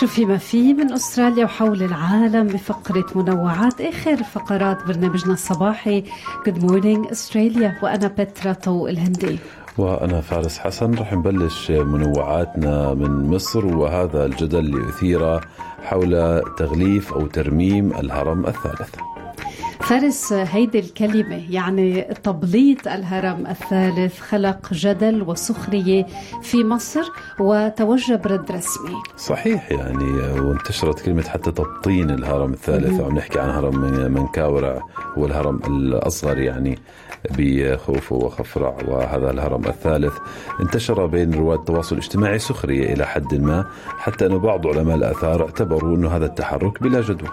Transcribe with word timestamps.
شوفي 0.00 0.24
ما 0.24 0.36
في 0.36 0.74
من 0.74 0.92
أستراليا 0.92 1.44
وحول 1.44 1.82
العالم 1.82 2.46
بفقرة 2.46 3.06
منوعات 3.14 3.80
آخر 3.80 4.16
فقرات 4.16 4.86
برنامجنا 4.86 5.32
الصباحي 5.32 6.04
Good 6.46 6.64
Morning 6.64 7.06
Australia 7.06 7.78
وأنا 7.82 8.08
بترا 8.08 8.52
طو 8.52 8.88
الهندي. 8.88 9.38
وأنا 9.78 10.20
فارس 10.20 10.58
حسن 10.58 10.94
رح 10.94 11.12
نبلش 11.12 11.70
منوعاتنا 11.70 12.94
من 12.94 13.30
مصر 13.30 13.66
وهذا 13.66 14.24
الجدل 14.24 14.58
اللي 14.58 14.88
أثير 14.88 15.40
حول 15.82 16.42
تغليف 16.58 17.12
أو 17.12 17.26
ترميم 17.26 17.92
الهرم 17.92 18.46
الثالث. 18.46 18.94
فارس 19.80 20.32
هيدي 20.32 20.78
الكلمة 20.78 21.42
يعني 21.50 22.02
تبليط 22.02 22.88
الهرم 22.88 23.46
الثالث 23.46 24.20
خلق 24.20 24.72
جدل 24.72 25.22
وسخرية 25.22 26.06
في 26.42 26.64
مصر 26.64 27.02
وتوجب 27.40 28.26
رد 28.26 28.52
رسمي. 28.52 28.94
صحيح 29.16 29.72
يعني 29.72 30.40
وانتشرت 30.40 31.00
كلمة 31.00 31.22
حتى 31.22 31.50
تبطين 31.50 32.10
الهرم 32.10 32.52
الثالث 32.52 33.00
عم 33.00 33.16
نحكي 33.16 33.38
عن 33.38 33.50
هرم 33.50 33.80
منكاورع 34.12 34.82
هو 35.18 35.26
الهرم 35.26 35.60
الأصغر 35.66 36.38
يعني 36.38 36.78
بخوفو 37.38 38.16
وخفرع 38.16 38.76
وهذا 38.88 39.30
الهرم 39.30 39.66
الثالث 39.66 40.12
انتشر 40.60 41.06
بين 41.06 41.34
رواد 41.34 41.58
التواصل 41.58 41.96
الاجتماعي 41.96 42.38
سخرية 42.38 42.92
إلى 42.92 43.06
حد 43.06 43.34
ما 43.34 43.64
حتى 43.98 44.26
أن 44.26 44.38
بعض 44.38 44.66
علماء 44.66 44.96
الآثار 44.96 45.42
اعتبروا 45.42 45.96
أن 45.96 46.06
هذا 46.06 46.26
التحرك 46.26 46.82
بلا 46.82 47.00
جدوى. 47.00 47.28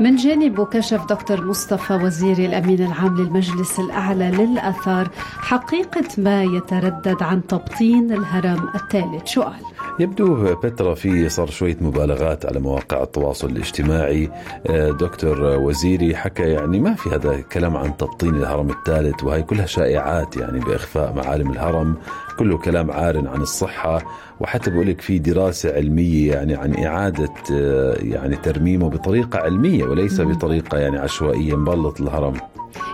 من 0.00 0.16
جانبه 0.16 0.64
كشف 0.64 1.04
دكتور 1.08 1.44
مصطفى 1.44 1.69
وزيري 1.96 2.46
الأمين 2.46 2.84
العام 2.86 3.16
للمجلس 3.16 3.80
الأعلى 3.80 4.30
للآثار 4.30 5.08
حقيقة 5.38 6.08
ما 6.18 6.42
يتردد 6.42 7.22
عن 7.22 7.46
تبطين 7.46 8.12
الهرم 8.12 8.68
الثالث 8.74 9.26
شو 9.26 9.42
قال؟ 9.42 9.69
يبدو 10.00 10.54
بترا 10.54 10.94
في 10.94 11.28
صار 11.28 11.50
شوية 11.50 11.76
مبالغات 11.80 12.46
على 12.46 12.60
مواقع 12.60 13.02
التواصل 13.02 13.50
الاجتماعي. 13.50 14.30
آه، 14.66 14.90
دكتور 14.90 15.42
وزيري 15.42 16.16
حكى 16.16 16.42
يعني 16.42 16.80
ما 16.80 16.94
في 16.94 17.10
هذا 17.10 17.40
كلام 17.40 17.76
عن 17.76 17.96
تبطين 17.96 18.34
الهرم 18.34 18.70
الثالث 18.70 19.24
وهي 19.24 19.42
كلها 19.42 19.66
شائعات 19.66 20.36
يعني 20.36 20.60
بإخفاء 20.60 21.12
معالم 21.14 21.50
الهرم. 21.50 21.94
كله 22.38 22.58
كلام 22.58 22.90
عار 22.90 23.28
عن 23.28 23.40
الصحة. 23.40 24.02
وحتى 24.40 24.70
بقول 24.70 24.86
لك 24.86 25.00
في 25.00 25.18
دراسة 25.18 25.74
علمية 25.74 26.32
يعني 26.32 26.54
عن 26.54 26.84
إعادة 26.84 27.34
آه، 27.52 27.96
يعني 28.02 28.36
ترميمه 28.36 28.88
بطريقة 28.90 29.38
علمية 29.38 29.84
وليس 29.84 30.20
بطريقة 30.20 30.78
يعني 30.78 30.98
عشوائية 30.98 31.56
مبلط 31.56 32.00
الهرم. 32.00 32.34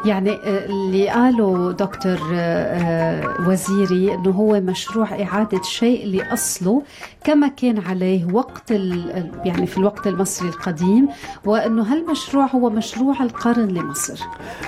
يعني 0.04 0.30
آه، 0.30 0.66
اللي 0.66 1.08
قاله 1.08 1.72
دكتور 1.72 2.18
آه، 2.34 3.48
وزيري 3.48 4.14
إنه 4.14 4.30
هو 4.30 4.60
مشروع 4.60 5.22
إعادة 5.22 5.62
شيء 5.62 6.06
لأصله 6.06 6.82
كما 7.24 7.48
كان 7.48 7.78
عليه 7.78 8.32
وقت 8.32 8.70
يعني 9.44 9.66
في 9.66 9.78
الوقت 9.78 10.06
المصري 10.06 10.48
القديم 10.48 11.08
وإنه 11.44 11.82
هالمشروع 11.82 12.46
هو 12.46 12.70
مشروع 12.70 13.22
القرن 13.22 13.68
لمصر. 13.68 14.20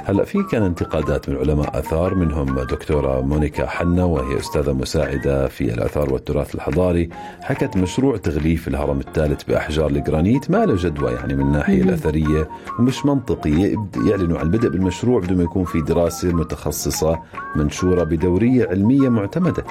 هلا 0.05 0.25
في 0.25 0.43
كان 0.43 0.63
انتقادات 0.63 1.29
من 1.29 1.37
علماء 1.37 1.79
آثار 1.79 2.15
منهم 2.15 2.61
دكتورة 2.61 3.21
مونيكا 3.21 3.67
حنا 3.67 4.05
وهي 4.05 4.39
أستاذة 4.39 4.73
مساعدة 4.73 5.49
في 5.49 5.75
الآثار 5.75 6.13
والتراث 6.13 6.55
الحضاري. 6.55 7.09
حكت 7.43 7.77
مشروع 7.77 8.17
تغليف 8.17 8.69
الهرم 8.69 9.01
الثالث 9.01 9.43
بأحجار 9.43 9.91
الجرانيت 9.91 10.51
ما 10.51 10.67
له 10.67 10.77
جدوى 10.77 11.13
يعني 11.13 11.35
من 11.35 11.41
الناحية 11.41 11.83
الأثرية 11.83 12.49
ومش 12.79 13.07
منطقي. 13.07 13.77
يعلنوا 14.07 14.39
عن 14.39 14.47
البدء 14.47 14.69
بالمشروع 14.69 15.18
بدون 15.19 15.37
ما 15.37 15.45
يكون 15.45 15.65
في 15.65 15.81
دراسة 15.81 16.29
متخصصة 16.33 17.19
منشورة 17.57 18.05
بدورية 18.05 18.69
علمية 18.69 19.09
معتمدة. 19.09 19.65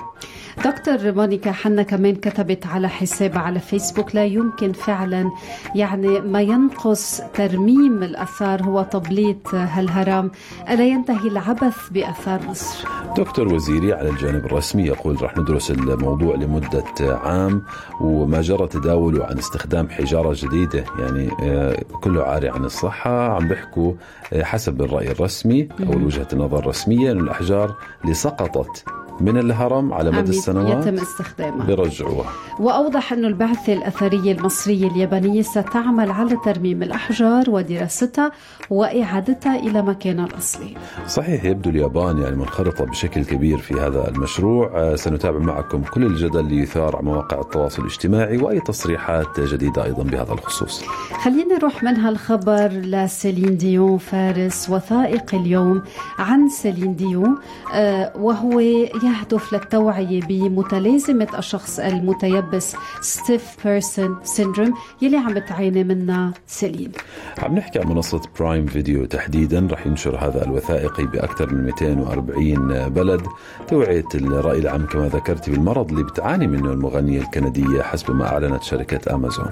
دكتور 0.66 1.12
مونيكا 1.12 1.52
حنا 1.52 1.84
كمان 1.84 2.16
كتبت 2.16 2.68
على 2.68 2.90
حساب 2.90 3.38
على 3.38 3.59
فيسبوك 3.59 4.16
لا 4.16 4.25
يمكن 4.25 4.72
فعلا 4.72 5.31
يعني 5.75 6.19
ما 6.19 6.41
ينقص 6.41 7.22
ترميم 7.34 8.03
الأثار 8.03 8.63
هو 8.63 8.84
تبليط 8.84 9.56
هالهرم. 9.56 10.31
ألا 10.69 10.85
ينتهي 10.88 11.28
العبث 11.28 11.90
بأثار 11.91 12.40
مصر؟ 12.50 12.88
دكتور 13.18 13.53
وزيري 13.53 13.94
على 13.94 14.09
الجانب 14.09 14.46
الرسمي 14.46 14.84
يقول 14.84 15.22
رح 15.24 15.38
ندرس 15.38 15.72
الموضوع 15.72 16.35
لمدة 16.35 16.84
عام 17.02 17.62
وما 18.02 18.41
جرى 18.41 18.68
تداوله 18.68 19.25
عن 19.25 19.38
استخدام 19.38 19.90
حجارة 19.90 20.35
جديدة. 20.38 20.84
يعني 21.00 21.29
آه، 21.41 21.78
كله 22.03 22.24
عاري 22.24 22.50
عن 22.50 22.66
الصحة 22.66 23.35
عم 23.35 23.47
بيحكوا 23.47 23.94
آه، 24.34 24.44
حسب 24.44 24.81
الرأي 24.81 25.12
الرسمي. 25.12 25.37
أو 25.84 25.94
وجهة 26.06 26.28
النظر 26.34 26.59
الرسمية 26.59 27.12
أن 27.12 27.20
الأحجار 27.20 27.75
اللي 28.03 28.14
سقطت 28.14 28.84
من 29.22 29.38
الهرم 29.38 29.94
على 29.94 30.11
مدى 30.11 30.29
السنوات 30.29 30.88
يتم 30.88 31.01
استخدامها 31.01 31.66
بيرجعوها 31.66 32.29
وأوضح 32.59 33.13
أن 33.13 33.25
البعثة 33.25 33.73
الأثرية 33.73 34.31
المصرية 34.31 34.88
اليابانية 34.88 35.41
ستعمل 35.41 36.11
على 36.11 36.38
ترميم 36.45 36.83
الأحجار 36.83 37.50
ودراستها 37.50 38.31
وإعادتها 38.69 39.55
إلى 39.59 39.81
مكانها 39.81 40.25
الأصلي 40.25 40.73
صحيح 41.07 41.45
يبدو 41.45 41.69
اليابان 41.69 42.17
يعني 42.17 42.35
منخرطة 42.35 42.85
بشكل 42.85 43.25
كبير 43.25 43.57
في 43.57 43.73
هذا 43.73 44.07
المشروع. 44.07 44.72
آه، 44.75 44.95
سنتابع 44.95 45.39
معكم 45.39 45.81
كل 45.81 46.05
الجدل 46.05 46.39
اللي 46.39 46.57
يثار 46.57 46.95
على 46.95 47.05
مواقع 47.05 47.41
التواصل 47.41 47.81
الاجتماعي 47.81 48.38
وأي 48.38 48.59
تصريحات 48.59 49.39
جديدة 49.39 49.84
أيضا 49.85 50.03
بهذا 50.03 50.34
الخصوص. 50.34 50.84
خلينا 51.23 51.55
نروح 51.57 51.84
من 51.84 51.97
هالخبر 51.97 52.67
لسيلين 52.67 53.57
ديون 53.57 53.97
فارس 53.97 54.69
وثائقي 54.69 55.35
اليوم 55.35 55.81
عن 56.19 56.49
سيلين 56.49 56.95
ديون 56.95 57.38
آه، 57.73 58.11
وهو 58.16 58.59
يهدف 59.07 59.53
للتوعية 59.53 60.22
بمتلازمة 60.22 61.28
الشخص 61.38 61.79
المتيبس 61.79 62.75
Stiff 63.02 63.68
Person 63.68 64.18
Syndrome 64.24 64.74
يلي 65.01 65.18
عم 65.18 65.38
تعاني 65.38 65.84
منها 65.84 66.34
سيلين. 66.47 66.91
عم 67.40 67.56
نحكي 67.56 67.79
عن 67.79 67.88
منصة 67.88 68.22
Prime 68.40 68.66
Video 68.66 69.06
تحديدا. 69.06 69.67
رح 69.72 69.88
ينشر 69.88 70.17
هذا 70.17 70.44
الوثائقي 70.46 71.06
بأكثر 71.06 71.53
من 71.53 71.63
240 71.66 72.90
بلد. 72.90 73.22
توعية 73.67 74.03
الرأي 74.16 74.59
العام 74.59 74.85
كما 74.85 75.07
ذكرت 75.07 75.50
بالمرض 75.50 75.90
اللي 75.91 76.03
بتعاني 76.03 76.47
منه 76.47 76.72
المغنية 76.73 77.22
الكندية 77.22 77.81
حسب 77.81 78.12
ما 78.16 78.28
أعلنت 78.28 78.63
شركة 78.63 79.16
أمازون 79.16 79.51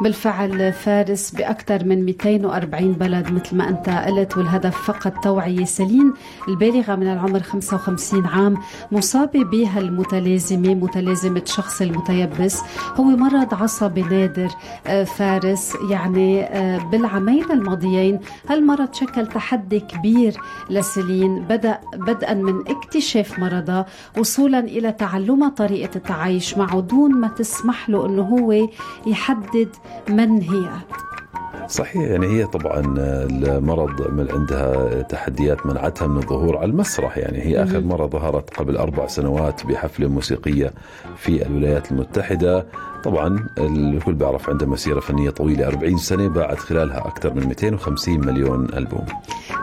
بالفعل 0.00 0.72
فارس 0.72 1.30
بأكثر 1.30 1.84
من 1.84 2.04
240 2.04 2.92
بلد 2.92 3.32
مثل 3.32 3.56
ما 3.56 3.68
أنت 3.68 3.88
قلت 3.88 4.36
والهدف 4.36 4.76
فقط 4.82 5.24
توعية 5.24 5.64
سيلين 5.64 6.12
البالغة 6.48 6.94
من 6.96 7.12
العمر 7.12 7.40
55 7.40 8.26
عام 8.26 8.56
مصابة 8.92 9.44
بها 9.44 9.78
المتلازمة 9.78 10.74
متلازمة 10.74 11.42
شخص 11.46 11.82
المتيبس. 11.82 12.60
هو 12.96 13.04
مرض 13.04 13.54
عصبي 13.54 14.02
نادر. 14.02 14.48
آه، 14.86 15.04
فارس 15.04 15.72
يعني 15.90 16.42
آه، 16.44 16.78
بالعامين 16.78 17.50
الماضيين 17.50 18.20
هالمرض 18.48 18.94
شكل 18.94 19.26
تحدي 19.26 19.80
كبير 19.80 20.36
لسيلين 20.70 21.42
بدأ 21.42 21.78
بدءا 21.94 22.34
من 22.34 22.68
اكتشاف 22.68 23.38
مرضها 23.38 23.86
وصولا 24.18 24.58
إلى 24.58 24.92
تعلمها 24.92 25.48
طريقة 25.48 25.96
التعايش 25.96 26.58
معه 26.58 26.80
دون 26.80 27.14
ما 27.14 27.28
تسمح 27.28 27.90
له 27.90 28.06
أنه 28.06 28.22
هو 28.22 28.68
يحدد 29.06 29.68
من 30.08 30.42
هي؟ 30.42 30.70
صحيح 31.68 32.02
يعني 32.02 32.26
هي 32.26 32.46
طبعا 32.46 32.82
المرض 32.98 34.10
من 34.12 34.30
عندها 34.30 35.02
تحديات 35.02 35.66
منعتها 35.66 36.06
من 36.08 36.16
الظهور 36.16 36.56
على 36.56 36.70
المسرح. 36.70 37.18
يعني 37.18 37.42
هي 37.42 37.62
آخر 37.62 37.80
مرة 37.80 38.06
ظهرت 38.06 38.56
قبل 38.56 38.76
أربع 38.76 39.06
سنوات 39.06 39.66
بحفلة 39.66 40.08
موسيقية 40.08 40.72
في 41.16 41.46
الولايات 41.46 41.92
المتحدة. 41.92 42.66
طبعا 43.04 43.46
الكل 43.58 44.12
بيعرف 44.14 44.50
عندها 44.50 44.68
مسيرة 44.68 45.00
فنية 45.00 45.30
طويلة. 45.30 45.66
40 45.66 45.96
سنة 45.98 46.28
باعت 46.28 46.58
خلالها 46.58 46.98
أكثر 47.06 47.34
من 47.34 47.46
250 47.46 48.20
مليون 48.26 48.64
ألبوم. 48.76 49.06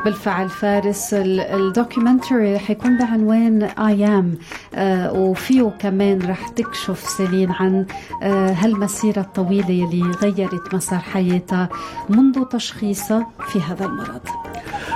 بالفعل 0.05 0.49
فارس 0.49 1.13
ال 1.13 1.25
documentary 1.25 2.59
حيكون 2.59 2.97
بعنوان 2.97 3.63
ام 3.63 4.35
آه 4.75 5.13
وفيه 5.13 5.71
كمان 5.79 6.21
رح 6.29 6.47
تكشف 6.47 6.99
سيلين 6.99 7.51
عن 7.51 7.85
آه 8.23 8.51
هالمسيرة 8.51 9.19
الطويلة 9.19 9.69
يلي 9.71 10.11
غيرت 10.11 10.75
مسار 10.75 10.99
حياتها 10.99 11.69
منذ 12.09 12.43
تشخيصها 12.43 13.27
في 13.47 13.59
هذا 13.61 13.85
المرض. 13.85 14.21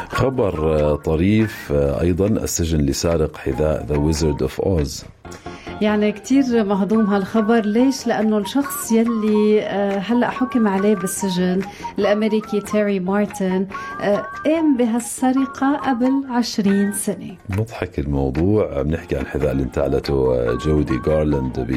خبر 0.10 0.96
طريف 0.96 1.72
أيضا 1.76 2.28
السجن 2.28 2.80
لسارق 2.80 3.38
حذاء 3.38 3.86
The 3.86 3.98
Wizard 3.98 4.42
of 4.42 4.62
Oz 4.62 5.04
يعني 5.82 6.12
كتير 6.12 6.64
مهضوم 6.64 7.06
هالخبر. 7.06 7.60
ليش؟ 7.66 8.08
لأنه 8.08 8.38
الشخص 8.38 8.92
يلي 8.92 9.62
آه، 9.62 9.98
هلأ 10.00 10.30
حكم 10.30 10.68
عليه 10.68 10.96
بالسجن 10.96 11.62
الأمريكي 12.00 12.60
تيري 12.62 13.00
مارتن 13.00 13.68
آه، 14.02 14.26
قام 14.46 14.78
بهالسرقة 14.78 15.78
قبل 15.78 16.12
عشرين 16.30 16.94
سنة. 16.94 17.36
مضحك 17.50 18.00
الموضوع. 18.00 18.82
بنحكي 18.82 19.16
عن 19.16 19.22
الحذاء 19.22 19.52
اللي 19.52 19.64
انتعلته 19.64 20.36
آه، 20.36 20.54
جودي 20.66 20.98
جارلاند 21.06 21.60
ب 21.60 21.72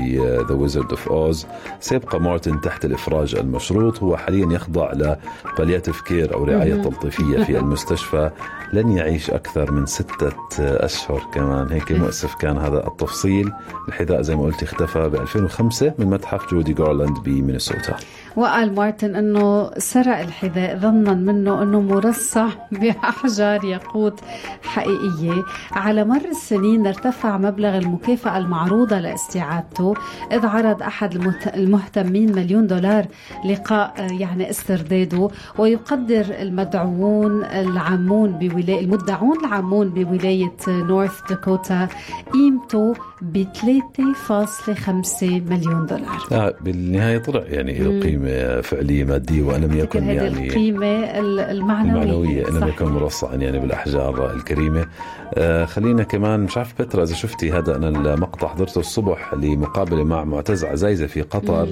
The 0.48 0.54
Wizard 0.54 0.90
of 0.90 1.08
Oz 1.08 1.46
سيبقى 1.80 2.20
مارتن 2.20 2.60
تحت 2.60 2.84
الإفراج 2.84 3.34
المشروط. 3.34 4.02
هو 4.02 4.16
حاليا 4.16 4.52
يخضع 4.52 4.92
ل 4.92 5.02
palliative 5.02 6.00
care 6.00 6.34
أو 6.34 6.44
رعاية 6.44 6.74
تلطيفية 6.82 7.44
في 7.44 7.58
المستشفى. 7.64 8.30
لن 8.72 8.88
يعيش 8.96 9.30
أكثر 9.30 9.72
من 9.72 9.86
ستة 9.86 10.32
أشهر 10.60 11.22
كمان. 11.34 11.68
هيك 11.72 11.92
مؤسف 11.92 12.34
كان 12.34 12.58
هذا 12.58 12.86
التفصيل. 12.86 13.52
الحذاء 13.94 14.22
زي 14.22 14.36
ما 14.36 14.42
قلت 14.42 14.62
اختفى 14.62 15.08
ب 15.08 15.14
2005 15.14 15.94
من 15.98 16.06
متحف 16.06 16.50
جودي 16.50 16.72
جارلاند 16.72 17.18
بمينيسوتا. 17.18 17.96
وقال 18.36 18.74
مارتن 18.74 19.16
إنه 19.16 19.70
سرق 19.78 20.18
الحذاء 20.18 20.78
ظنا 20.78 21.14
منه 21.14 21.62
إنه 21.62 21.80
مرصع 21.80 22.48
بأحجار 22.80 23.64
ياقوت 23.64 24.20
حقيقية. 24.62 25.44
على 25.72 26.04
مر 26.04 26.24
السنين 26.30 26.86
ارتفع 26.86 27.38
مبلغ 27.38 27.78
المكافأة 27.78 28.38
المعروضة 28.38 28.98
لاستعادته 28.98 29.94
إذ 30.32 30.46
عرض 30.46 30.82
أحد 30.82 31.14
المهتمين 31.56 32.36
مليون 32.36 32.66
دولار 32.66 33.06
لقاء 33.44 34.12
يعني 34.20 34.50
استرداده. 34.50 35.28
ويقدر 35.58 36.24
المدعوون 36.40 37.44
العامون 37.44 38.30
بولايه 38.32 38.80
المدعون 38.80 39.44
العامون 39.44 39.88
بولاية 39.88 40.56
نورث 40.68 41.20
داكوتا 41.28 41.88
قيمته 42.32 42.94
ب 43.22 43.44
3.5 43.92 45.22
مليون 45.22 45.86
دولار. 45.86 46.18
آه 46.32 46.54
بالنهاية 46.60 47.18
طلع 47.18 47.42
يعني 47.46 47.82
القيمة 47.82 48.00
قيمة 48.00 48.60
فعلية 48.60 49.04
مادية 49.04 49.42
وأن 49.42 49.64
لم 49.64 49.78
يكن 49.78 50.04
يعني 50.04 50.46
القيمة 50.48 50.86
المعنوية 50.86 51.50
المعنوية 51.50 52.48
إن 52.48 52.54
لم 52.54 52.68
يكن 52.68 52.86
مرصعا 52.86 53.34
يعني 53.34 53.58
بالأحجار 53.58 54.34
الكريمة. 54.34 54.86
آه 55.34 55.64
خلينا 55.64 56.02
كمان 56.02 56.40
مش 56.40 56.56
عارف 56.58 56.82
بترا 56.82 57.02
إذا 57.02 57.14
شفتي 57.14 57.52
هذا 57.52 57.76
أنا 57.76 57.88
المقطع 58.14 58.48
حضرته 58.48 58.78
الصبح 58.78 59.34
لمقابلة 59.34 60.04
مع 60.04 60.24
معتز 60.24 60.64
عزايزة 60.64 61.06
في 61.06 61.22
قطر. 61.22 61.68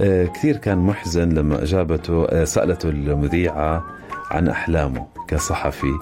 آه 0.00 0.24
كثير 0.26 0.56
كان 0.56 0.78
محزن 0.78 1.28
لما 1.28 1.62
أجابته 1.62 2.24
آه 2.24 2.44
سألته 2.44 2.88
المذيعة 2.88 3.84
عن 4.30 4.48
أحلامه 4.48 5.06
كصحفي 5.28 5.92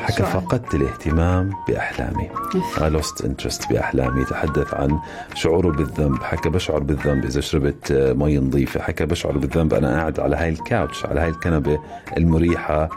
حكى 0.00 0.22
فقدت 0.22 0.74
الاهتمام 0.74 1.50
بأحلامي. 1.68 2.28
I 2.76 3.00
lost 3.00 3.24
interest 3.24 3.68
بأحلامي 3.68 4.24
تحدث 4.24 4.74
عن 4.74 4.98
شعوره 5.34 5.70
بالذنب 5.70 6.22
حكى 6.22 6.48
بشعر 6.48 6.78
بالذنب 6.78 7.24
إذا 7.24 7.40
شربت 7.40 7.92
مي 8.16 8.38
نظيفة 8.38 8.80
حكى 8.80 9.06
بشعر 9.06 9.38
بالذنب 9.38 9.74
أنا 9.74 10.00
قاعد 10.00 10.20
على 10.20 10.36
هاي 10.36 10.48
الكاوتش 10.48 11.06
على 11.06 11.20
هاي 11.20 11.28
الكنبة 11.28 11.78
المريحة 12.16 12.88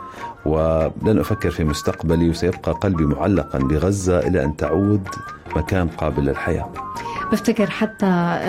ولن 0.46 1.20
أفكر 1.20 1.52
في 1.52 1.64
مستقبلي 1.64 2.30
وسيبقى 2.30 2.72
قلبي 2.72 3.06
معلقا 3.06 3.60
بغزة 3.60 4.20
إلى 4.20 4.46
أن 4.46 4.56
تعود 4.56 5.08
مكان 5.56 5.88
قابل 5.88 6.24
للحياة. 6.26 6.70
بفتكر 7.32 7.70
حتى 7.70 8.40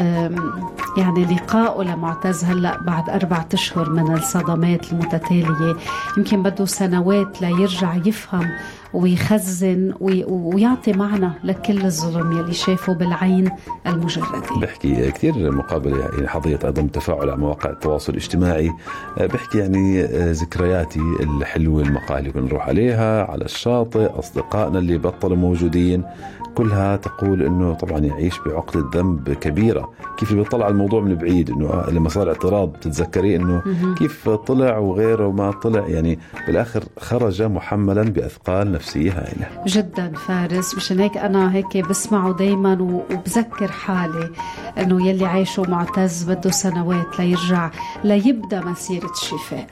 يعني 0.97 1.25
لقائه 1.25 1.83
لمعتز 1.83 2.45
هلأ 2.45 2.83
بعد 2.83 3.11
أربعة 3.11 3.49
أشهر 3.55 3.91
من 3.91 4.15
الصدمات 4.15 4.93
المتتالية. 4.93 5.77
يمكن 6.19 6.43
بده 6.43 6.65
سنوات 6.65 7.43
ليرجع 7.43 7.95
يفهم 7.95 8.51
ويخزن 8.95 9.95
ويعطي 10.01 10.93
معنى 10.93 11.31
لكل 11.45 11.85
الظلم 11.85 12.39
يلي 12.39 12.53
شافه 12.53 12.93
بالعين 12.93 13.51
المجردة. 13.87 14.43
بحكي 14.61 15.11
كثير 15.11 15.53
مقابلة 15.53 15.99
يعني 15.99 16.29
حظيت 16.29 16.65
أيضا 16.65 16.83
تفاعل 16.83 17.21
على 17.21 17.37
مواقع 17.37 17.71
التواصل 17.71 18.13
الاجتماعي. 18.13 18.73
بحكي 19.21 19.59
يعني 19.59 20.03
ذكرياتي 20.33 21.01
الحلوة 21.21 21.83
المقاهي 21.83 22.19
اللي 22.19 22.31
كنا 22.31 22.43
نروح 22.47 22.69
عليها 22.69 23.31
على 23.31 23.45
الشاطئ 23.45 24.19
أصدقائنا 24.19 24.79
اللي 24.79 24.99
بطلوا 24.99 25.37
موجودين. 25.37 26.05
كلها 26.55 26.97
تقول 26.97 27.43
إنه 27.43 27.75
طبعا 27.75 27.99
يعيش 27.99 28.39
بعقدة 28.47 28.91
ذنب 28.95 29.33
كبيرة. 29.33 29.93
كيف 30.17 30.35
بيطلع 30.35 30.69
الموضوع 30.69 31.01
من 31.01 31.15
بعيد 31.15 31.51
إنه 31.51 31.67
آه 31.67 31.91
لما 31.91 32.09
صار 32.09 32.29
اعتراض 32.29 32.73
بتتذكري 32.73 33.37
إنه 33.37 33.63
كيف 33.99 34.29
طلع 34.29 34.79
وغيره 34.79 35.27
وما 35.27 35.51
طلع. 35.51 35.87
يعني 35.89 36.19
بالآخر 36.47 36.85
خرج 36.99 37.43
محملا 37.43 38.03
بأثقال 38.03 38.73
نفسية 38.73 39.13
هائلة. 39.13 39.47
جدا 39.67 40.13
فارس. 40.13 40.75
مشان 40.77 41.01
هيك 41.01 41.17
أنا 41.17 41.55
هيك 41.55 41.77
بسمعه 41.89 42.33
دائما 42.33 42.83
وبذكر 42.83 43.69
حالي 43.73 44.31
إنه 44.79 45.09
يلي 45.09 45.27
عايشه 45.27 45.63
معتز 45.69 46.25
بده 46.31 46.51
سنوات 46.51 47.21
ليرجع 47.21 47.71
ليبدأ 48.05 48.65
مسيرة 48.65 49.11
الشفاء. 49.11 49.67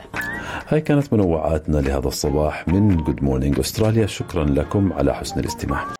هاي 0.69 0.81
كانت 0.81 1.13
منوعاتنا 1.13 1.77
لهذا 1.79 2.09
الصباح 2.09 2.69
من 2.69 2.97
Good 2.97 3.23
Morning 3.23 3.59
Australia 3.59 4.07
شكرا 4.07 4.45
لكم 4.45 4.93
على 4.93 5.15
حسن 5.15 5.41
الاستماع. 5.41 6.00